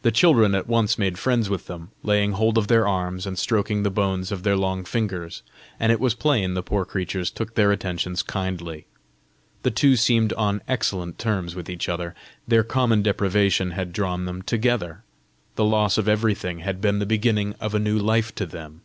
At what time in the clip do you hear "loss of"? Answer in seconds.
15.66-16.08